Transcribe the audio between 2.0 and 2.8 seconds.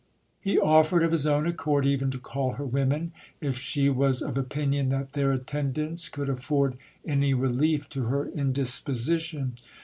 to call her